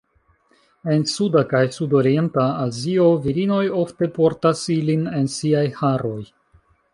[0.93, 6.19] En suda kaj sudorienta Azio, virinoj ofte portas ilin en siaj haroj.